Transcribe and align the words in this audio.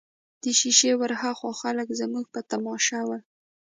د 0.41 0.43
شېشې 0.59 0.91
ورهاخوا 1.01 1.51
خلک 1.61 1.87
زموږ 1.99 2.25
په 2.33 2.39
تماشه 2.49 2.99
ول. 3.07 3.21